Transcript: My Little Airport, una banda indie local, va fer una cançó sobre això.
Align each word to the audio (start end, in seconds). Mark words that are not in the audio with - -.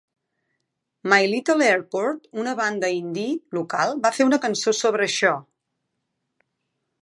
My 1.11 1.19
Little 1.33 1.61
Airport, 1.73 2.25
una 2.43 2.55
banda 2.61 2.89
indie 3.01 3.59
local, 3.59 3.93
va 4.07 4.13
fer 4.17 4.27
una 4.31 4.41
cançó 4.47 4.75
sobre 4.79 5.07
això. 5.11 5.35